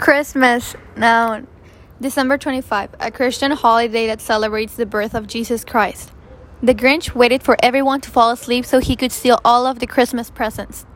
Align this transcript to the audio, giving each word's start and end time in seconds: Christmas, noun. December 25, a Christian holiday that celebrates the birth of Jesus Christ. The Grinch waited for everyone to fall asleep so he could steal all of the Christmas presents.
Christmas, 0.00 0.74
noun. 0.96 1.46
December 2.00 2.38
25, 2.38 2.94
a 3.00 3.10
Christian 3.10 3.50
holiday 3.50 4.06
that 4.06 4.22
celebrates 4.22 4.74
the 4.74 4.86
birth 4.86 5.14
of 5.14 5.26
Jesus 5.26 5.62
Christ. 5.62 6.10
The 6.62 6.74
Grinch 6.74 7.14
waited 7.14 7.42
for 7.42 7.58
everyone 7.62 8.00
to 8.00 8.10
fall 8.10 8.30
asleep 8.30 8.64
so 8.64 8.78
he 8.78 8.96
could 8.96 9.12
steal 9.12 9.38
all 9.44 9.66
of 9.66 9.78
the 9.78 9.86
Christmas 9.86 10.30
presents. 10.30 10.86